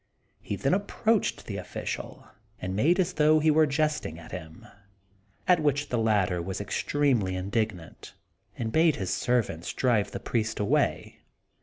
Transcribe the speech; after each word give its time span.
He 0.41 0.55
then 0.55 0.73
approached 0.73 1.45
the 1.45 1.57
official, 1.57 2.27
and 2.59 2.75
made 2.75 2.99
as 2.99 3.13
though 3.13 3.37
he 3.39 3.51
were 3.51 3.67
jesting 3.67 4.17
at 4.17 4.31
him; 4.31 4.65
at 5.47 5.59
which 5.61 5.89
the 5.89 5.99
latter 5.99 6.41
was 6.41 6.59
extremely 6.59 7.35
indignant, 7.35 8.15
and 8.57 8.71
bade 8.71 8.95
his 8.95 9.13
servants 9.13 9.71
drive 9.73 10.09
the 10.09 10.19
priest 10.19 10.59
away. 10.59 11.19